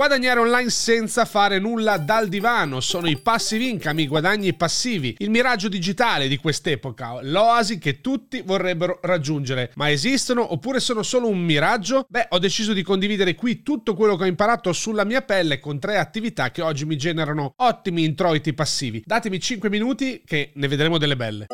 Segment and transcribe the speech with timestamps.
[0.00, 5.28] Guadagnare online senza fare nulla dal divano sono i passive income, i guadagni passivi, il
[5.28, 9.72] miraggio digitale di quest'epoca, l'oasi che tutti vorrebbero raggiungere.
[9.74, 12.06] Ma esistono oppure sono solo un miraggio?
[12.08, 15.78] Beh, ho deciso di condividere qui tutto quello che ho imparato sulla mia pelle con
[15.78, 19.02] tre attività che oggi mi generano ottimi introiti passivi.
[19.04, 21.46] Datemi 5 minuti che ne vedremo delle belle.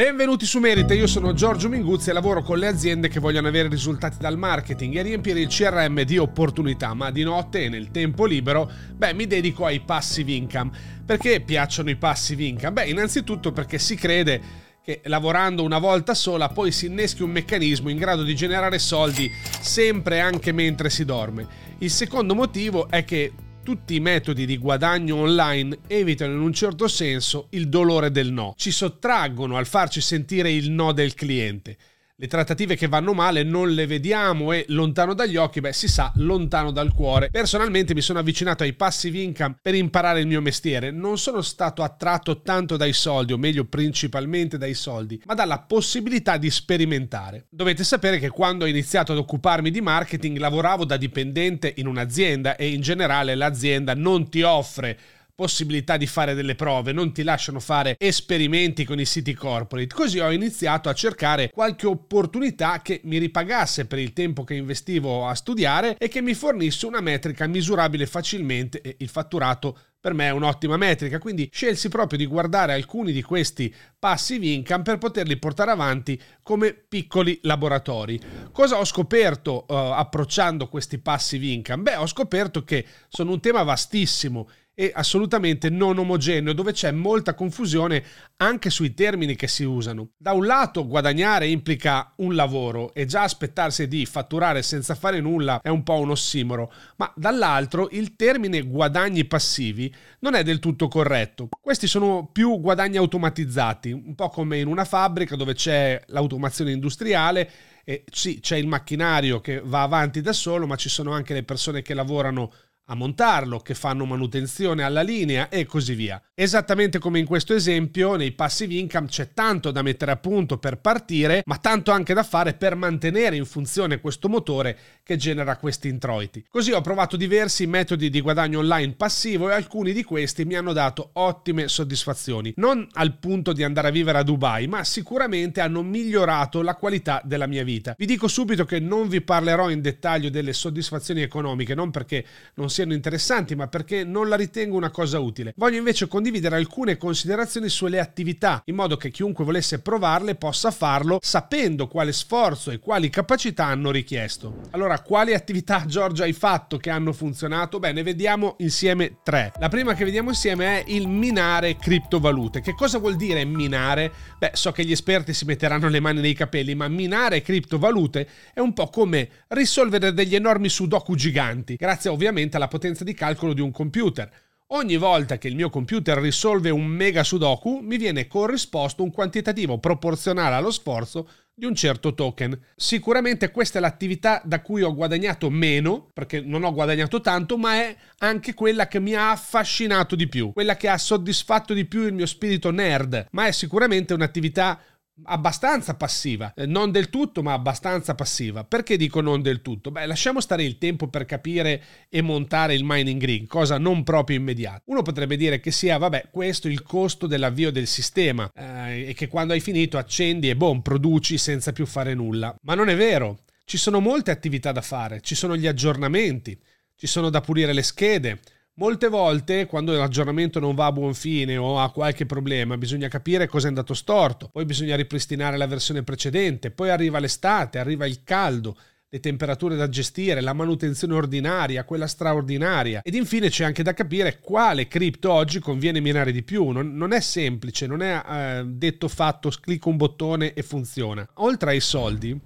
[0.00, 3.68] Benvenuti su Merita, io sono Giorgio Minguzzi e lavoro con le aziende che vogliono avere
[3.68, 8.24] risultati dal marketing e riempire il CRM di opportunità, ma di notte e nel tempo
[8.24, 10.70] libero, beh, mi dedico ai passive income.
[11.04, 12.72] Perché piacciono i passive income?
[12.72, 14.40] Beh, innanzitutto perché si crede
[14.82, 19.30] che lavorando una volta sola poi si inneschi un meccanismo in grado di generare soldi
[19.60, 21.46] sempre anche mentre si dorme.
[21.76, 26.88] Il secondo motivo è che tutti i metodi di guadagno online evitano in un certo
[26.88, 31.76] senso il dolore del no, ci sottraggono al farci sentire il no del cliente.
[32.20, 36.12] Le trattative che vanno male non le vediamo e lontano dagli occhi, beh si sa,
[36.16, 37.30] lontano dal cuore.
[37.30, 40.90] Personalmente mi sono avvicinato ai passive income per imparare il mio mestiere.
[40.90, 46.36] Non sono stato attratto tanto dai soldi, o meglio principalmente dai soldi, ma dalla possibilità
[46.36, 47.46] di sperimentare.
[47.48, 52.56] Dovete sapere che quando ho iniziato ad occuparmi di marketing lavoravo da dipendente in un'azienda
[52.56, 54.98] e in generale l'azienda non ti offre
[55.40, 59.94] possibilità di fare delle prove, non ti lasciano fare esperimenti con i siti corporate.
[59.94, 65.26] Così ho iniziato a cercare qualche opportunità che mi ripagasse per il tempo che investivo
[65.26, 70.28] a studiare e che mi fornisse una metrica misurabile facilmente e il fatturato per me
[70.28, 75.36] è un'ottima metrica, quindi scelsi proprio di guardare alcuni di questi passive income per poterli
[75.36, 78.18] portare avanti come piccoli laboratori.
[78.50, 81.82] Cosa ho scoperto uh, approcciando questi passive income?
[81.82, 84.48] Beh, ho scoperto che sono un tema vastissimo
[84.80, 88.02] e assolutamente non omogeneo, dove c'è molta confusione
[88.38, 90.12] anche sui termini che si usano.
[90.16, 95.60] Da un lato guadagnare implica un lavoro e già aspettarsi di fatturare senza fare nulla
[95.60, 100.88] è un po' un ossimoro, ma dall'altro il termine guadagni passivi non è del tutto
[100.88, 101.50] corretto.
[101.60, 107.50] Questi sono più guadagni automatizzati, un po' come in una fabbrica dove c'è l'automazione industriale
[107.84, 111.42] e sì, c'è il macchinario che va avanti da solo, ma ci sono anche le
[111.42, 112.50] persone che lavorano
[112.90, 116.20] a montarlo, che fanno manutenzione alla linea e così via.
[116.34, 120.78] Esattamente come in questo esempio, nei passive income c'è tanto da mettere a punto per
[120.78, 125.88] partire, ma tanto anche da fare per mantenere in funzione questo motore che genera questi
[125.88, 126.44] introiti.
[126.48, 130.72] Così ho provato diversi metodi di guadagno online passivo e alcuni di questi mi hanno
[130.72, 132.52] dato ottime soddisfazioni.
[132.56, 137.20] Non al punto di andare a vivere a Dubai, ma sicuramente hanno migliorato la qualità
[137.24, 137.94] della mia vita.
[137.96, 142.24] Vi dico subito che non vi parlerò in dettaglio delle soddisfazioni economiche, non perché
[142.54, 145.52] non sia siano interessanti, ma perché non la ritengo una cosa utile.
[145.56, 151.18] Voglio invece condividere alcune considerazioni sulle attività, in modo che chiunque volesse provarle possa farlo
[151.20, 154.60] sapendo quale sforzo e quali capacità hanno richiesto.
[154.70, 157.78] Allora, quali attività Giorgio hai fatto che hanno funzionato?
[157.78, 159.52] Beh, ne vediamo insieme tre.
[159.58, 162.62] La prima che vediamo insieme è il minare criptovalute.
[162.62, 164.10] Che cosa vuol dire minare?
[164.38, 168.60] Beh, so che gli esperti si metteranno le mani nei capelli, ma minare criptovalute è
[168.60, 173.60] un po' come risolvere degli enormi sudoku giganti, grazie ovviamente alla potenza di calcolo di
[173.60, 174.30] un computer.
[174.72, 179.78] Ogni volta che il mio computer risolve un mega sudoku, mi viene corrisposto un quantitativo
[179.78, 182.58] proporzionale allo sforzo di un certo token.
[182.76, 187.74] Sicuramente questa è l'attività da cui ho guadagnato meno, perché non ho guadagnato tanto, ma
[187.82, 192.02] è anche quella che mi ha affascinato di più, quella che ha soddisfatto di più
[192.02, 194.80] il mio spirito nerd, ma è sicuramente un'attività
[195.24, 198.64] abbastanza passiva, eh, non del tutto ma abbastanza passiva.
[198.64, 199.90] Perché dico non del tutto?
[199.90, 204.36] Beh, lasciamo stare il tempo per capire e montare il mining rig, cosa non proprio
[204.36, 204.82] immediata.
[204.86, 209.28] Uno potrebbe dire che sia, vabbè, questo il costo dell'avvio del sistema eh, e che
[209.28, 212.54] quando hai finito accendi e boom, produci senza più fare nulla.
[212.62, 213.40] Ma non è vero.
[213.64, 216.58] Ci sono molte attività da fare, ci sono gli aggiornamenti,
[216.96, 218.40] ci sono da pulire le schede,
[218.74, 223.46] Molte volte, quando l'aggiornamento non va a buon fine o ha qualche problema, bisogna capire
[223.46, 228.22] cosa è andato storto, poi bisogna ripristinare la versione precedente, poi arriva l'estate, arriva il
[228.24, 228.76] caldo,
[229.12, 233.02] le temperature da gestire, la manutenzione ordinaria, quella straordinaria.
[233.02, 236.68] Ed infine c'è anche da capire quale cripto oggi conviene minare di più.
[236.68, 241.28] Non, non è semplice, non è eh, detto fatto, clicco un bottone e funziona.
[241.34, 242.38] Oltre ai soldi,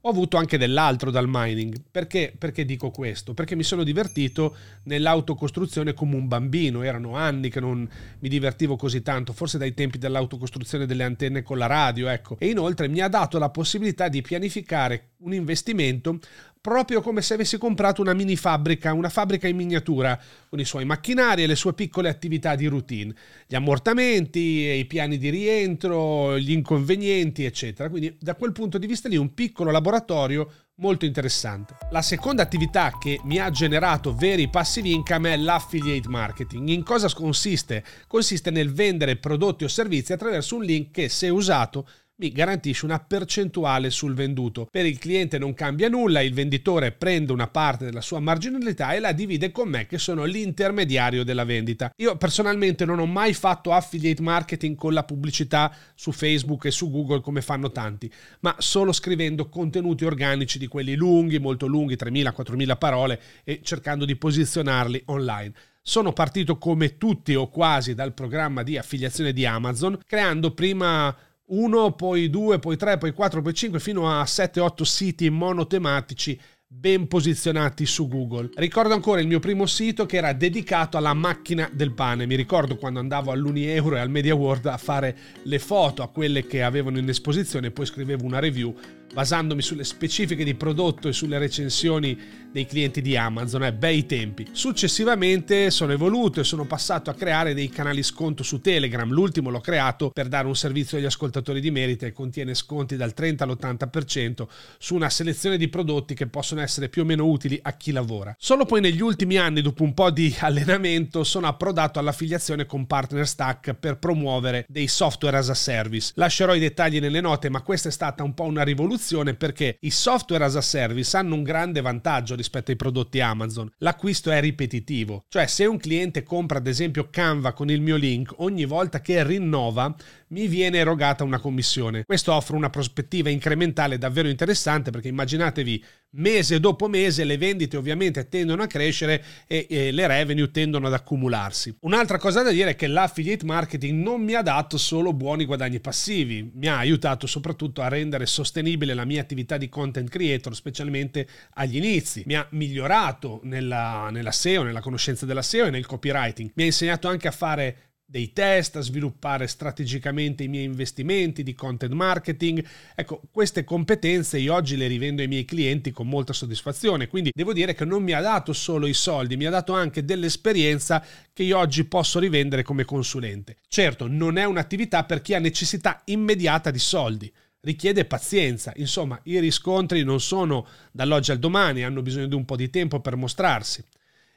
[0.00, 1.80] ho avuto anche dell'altro dal mining.
[1.90, 3.34] Perché, perché dico questo?
[3.34, 6.82] Perché mi sono divertito nell'autocostruzione come un bambino.
[6.82, 7.88] Erano anni che non
[8.20, 12.36] mi divertivo così tanto, forse dai tempi dell'autocostruzione delle antenne con la radio, ecco.
[12.38, 16.20] E inoltre mi ha dato la possibilità di pianificare un investimento
[16.60, 20.18] proprio come se avessi comprato una mini fabbrica, una fabbrica in miniatura,
[20.48, 23.14] con i suoi macchinari e le sue piccole attività di routine,
[23.46, 27.88] gli ammortamenti, i piani di rientro, gli inconvenienti, eccetera.
[27.88, 31.76] Quindi da quel punto di vista lì un piccolo laboratorio molto interessante.
[31.90, 36.68] La seconda attività che mi ha generato veri passive income è l'affiliate marketing.
[36.68, 37.84] In cosa consiste?
[38.06, 41.88] Consiste nel vendere prodotti o servizi attraverso un link che se usato
[42.20, 44.66] mi garantisce una percentuale sul venduto.
[44.70, 48.98] Per il cliente non cambia nulla, il venditore prende una parte della sua marginalità e
[48.98, 51.92] la divide con me che sono l'intermediario della vendita.
[51.96, 56.90] Io personalmente non ho mai fatto affiliate marketing con la pubblicità su Facebook e su
[56.90, 58.10] Google come fanno tanti,
[58.40, 64.16] ma solo scrivendo contenuti organici di quelli lunghi, molto lunghi, 3.000-4.000 parole e cercando di
[64.16, 65.52] posizionarli online.
[65.80, 71.16] Sono partito come tutti o quasi dal programma di affiliazione di Amazon, creando prima
[71.48, 76.38] uno, poi due, poi tre, poi quattro, poi cinque, fino a 7-8 siti monotematici
[76.70, 78.50] ben posizionati su Google.
[78.56, 82.26] Ricordo ancora il mio primo sito che era dedicato alla macchina del pane.
[82.26, 86.08] Mi ricordo quando andavo all'Uni Euro e al Media World a fare le foto a
[86.08, 88.74] quelle che avevano in esposizione e poi scrivevo una review
[89.12, 94.46] basandomi sulle specifiche di prodotto e sulle recensioni dei clienti di Amazon, eh, bei tempi.
[94.52, 99.60] Successivamente sono evoluto e sono passato a creare dei canali sconto su Telegram, l'ultimo l'ho
[99.60, 104.46] creato per dare un servizio agli ascoltatori di merito e contiene sconti dal 30 all'80%
[104.78, 108.34] su una selezione di prodotti che possono essere più o meno utili a chi lavora.
[108.38, 113.26] Solo poi negli ultimi anni, dopo un po' di allenamento, sono approdato all'affiliazione con Partner
[113.26, 116.12] Stack per promuovere dei software as a service.
[116.14, 119.78] Lascerò i dettagli nelle note, ma questa è stata un po' una rivoluzione rivoluzione perché
[119.80, 123.70] i software as a service hanno un grande vantaggio rispetto ai prodotti Amazon.
[123.78, 128.34] L'acquisto è ripetitivo, cioè se un cliente compra ad esempio Canva con il mio link,
[128.38, 129.94] ogni volta che rinnova
[130.28, 132.04] mi viene erogata una commissione.
[132.04, 138.28] Questo offre una prospettiva incrementale davvero interessante perché immaginatevi mese dopo mese le vendite ovviamente
[138.28, 141.76] tendono a crescere e, e, le revenue tendono ad accumularsi.
[141.80, 145.80] Un'altra cosa da dire è che l'affiliate marketing non mi ha dato solo buoni guadagni
[145.80, 151.28] passivi, mi ha aiutato soprattutto a rendere sostenibile la mia attività di content creator, specialmente
[151.54, 152.22] agli inizi.
[152.26, 156.50] Mi ha migliorato nella, nella SEO, nella conoscenza della SEO e nel copywriting.
[156.54, 161.52] Mi ha insegnato anche a fare dei test, a sviluppare strategicamente i miei investimenti di
[161.52, 162.64] content marketing.
[162.94, 167.52] Ecco, queste competenze io oggi le rivendo ai miei clienti con molta soddisfazione, quindi devo
[167.52, 171.42] dire che non mi ha dato solo i soldi, mi ha dato anche dell'esperienza che
[171.42, 173.56] io oggi posso rivendere come consulente.
[173.68, 177.30] Certo, non è un'attività per chi ha necessità immediata di soldi
[177.60, 178.72] richiede pazienza.
[178.76, 183.00] Insomma, i riscontri non sono dall'oggi al domani, hanno bisogno di un po' di tempo
[183.00, 183.84] per mostrarsi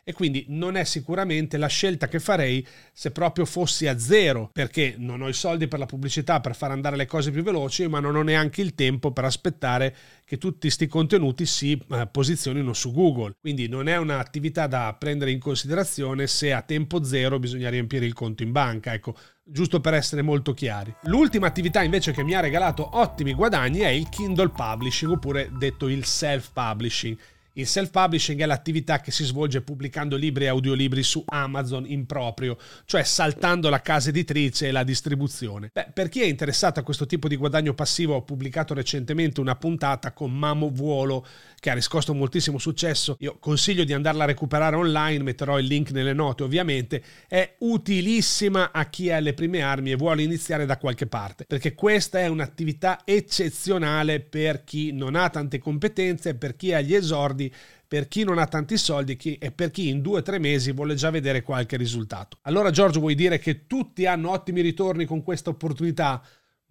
[0.04, 4.96] e quindi non è sicuramente la scelta che farei se proprio fossi a zero, perché
[4.98, 8.00] non ho i soldi per la pubblicità per far andare le cose più veloci, ma
[8.00, 12.92] non ho neanche il tempo per aspettare che tutti questi contenuti si eh, posizionino su
[12.92, 13.36] Google.
[13.40, 18.14] Quindi non è un'attività da prendere in considerazione se a tempo zero bisogna riempire il
[18.14, 20.94] conto in banca, ecco, giusto per essere molto chiari.
[21.04, 25.88] L'ultima attività invece che mi ha regalato ottimi guadagni è il Kindle Publishing, oppure detto
[25.88, 27.18] il self-publishing.
[27.54, 32.58] Il self-publishing è l'attività che si svolge pubblicando libri e audiolibri su Amazon in proprio,
[32.86, 35.70] cioè saltando la casa editrice e la distribuzione.
[35.74, 39.56] Beh, per chi è interessato a questo tipo di guadagno passivo, ho pubblicato recentemente una
[39.56, 41.26] puntata con Mamo Vuolo
[41.60, 43.18] che ha riscosso moltissimo successo.
[43.20, 47.04] Io consiglio di andarla a recuperare online, metterò il link nelle note ovviamente.
[47.28, 51.74] È utilissima a chi ha le prime armi e vuole iniziare da qualche parte, perché
[51.74, 57.41] questa è un'attività eccezionale per chi non ha tante competenze, per chi ha gli esordi
[57.42, 57.54] soldi
[57.88, 60.96] per chi non ha tanti soldi e per chi in due o tre mesi vuole
[60.96, 62.38] già vedere qualche risultato.
[62.44, 66.22] Allora Giorgio vuoi dire che tutti hanno ottimi ritorni con questa opportunità?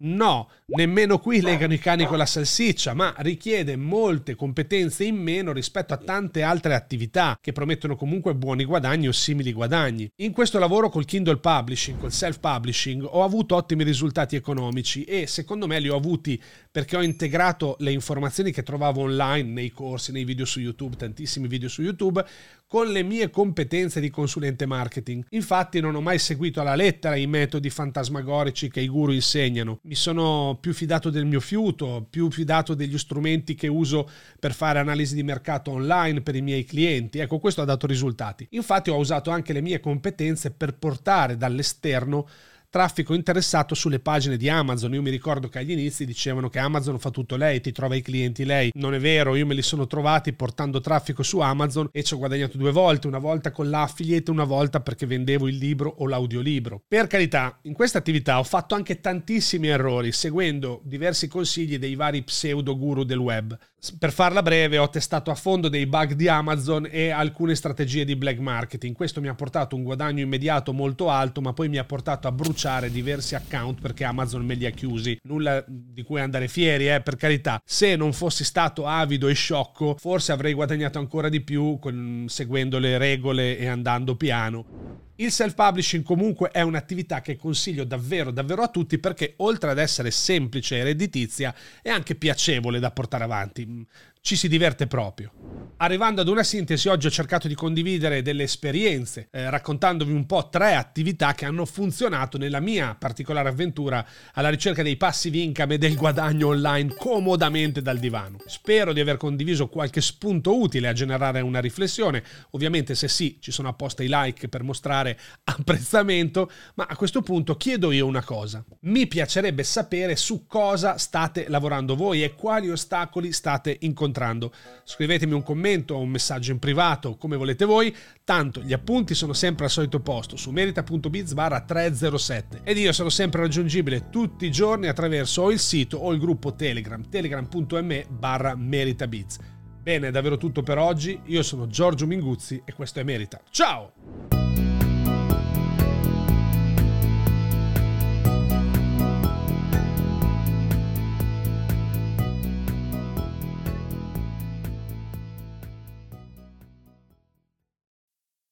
[0.03, 5.51] No, nemmeno qui legano i cani con la salsiccia, ma richiede molte competenze in meno
[5.51, 10.09] rispetto a tante altre attività che promettono comunque buoni guadagni o simili guadagni.
[10.17, 15.67] In questo lavoro col Kindle Publishing, col self-publishing, ho avuto ottimi risultati economici e secondo
[15.67, 16.41] me li ho avuti
[16.71, 21.47] perché ho integrato le informazioni che trovavo online nei corsi, nei video su YouTube, tantissimi
[21.47, 22.25] video su YouTube,
[22.71, 25.25] con le mie competenze di consulente marketing.
[25.31, 29.79] Infatti non ho mai seguito alla lettera i metodi fantasmagorici che i guru insegnano.
[29.81, 34.09] Mi sono più fidato del mio fiuto, più fidato degli strumenti che uso
[34.39, 37.19] per fare analisi di mercato online per i miei clienti.
[37.19, 38.47] Ecco, questo ha dato risultati.
[38.51, 42.25] Infatti ho usato anche le mie competenze per portare dall'esterno
[42.71, 44.93] traffico interessato sulle pagine di Amazon.
[44.93, 48.01] Io mi ricordo che agli inizi dicevano che Amazon fa tutto lei, ti trova i
[48.01, 48.71] clienti lei.
[48.75, 52.17] Non è vero, io me li sono trovati portando traffico su Amazon e ci ho
[52.17, 56.81] guadagnato due volte, una volta con l'affiliate, una volta perché vendevo il libro o l'audiolibro.
[56.87, 62.23] Per carità, in questa attività ho fatto anche tantissimi errori seguendo diversi consigli dei vari
[62.23, 63.57] pseudo guru del web.
[63.97, 68.15] Per farla breve, ho testato a fondo dei bug di Amazon e alcune strategie di
[68.15, 68.95] black marketing.
[68.95, 72.31] Questo mi ha portato un guadagno immediato molto alto, ma poi mi ha portato a
[72.31, 75.17] bruciare diversi account perché Amazon me li ha chiusi.
[75.23, 77.61] Nulla di cui andare fieri, eh, per carità.
[77.65, 82.79] Se non fossi stato avido e sciocco, forse avrei guadagnato ancora di più con, seguendo
[82.79, 85.09] le regole e andando piano.
[85.21, 90.09] Il self-publishing comunque è un'attività che consiglio davvero davvero a tutti perché oltre ad essere
[90.09, 93.85] semplice e redditizia è anche piacevole da portare avanti
[94.21, 95.31] ci si diverte proprio.
[95.77, 100.47] Arrivando ad una sintesi, oggi ho cercato di condividere delle esperienze, eh, raccontandovi un po'
[100.49, 105.77] tre attività che hanno funzionato nella mia particolare avventura alla ricerca dei passive income e
[105.79, 108.37] del guadagno online comodamente dal divano.
[108.45, 112.23] Spero di aver condiviso qualche spunto utile a generare una riflessione.
[112.51, 115.10] Ovviamente, se sì, ci sono apposta i like per mostrare
[115.43, 118.63] apprezzamento, ma a questo punto chiedo io una cosa.
[118.81, 124.51] Mi piacerebbe sapere su cosa state lavorando voi e quali ostacoli state incontrando.
[124.83, 129.33] Scrivetemi un commento o un messaggio in privato, come volete voi, tanto gli appunti sono
[129.33, 134.51] sempre al solito posto su merita.biz barra 307 ed io sono sempre raggiungibile tutti i
[134.51, 139.37] giorni attraverso il sito o il gruppo Telegram, telegram.me barra meritabiz.
[139.81, 143.41] Bene, è davvero tutto per oggi, io sono Giorgio Minguzzi e questo è Merita.
[143.49, 144.40] Ciao!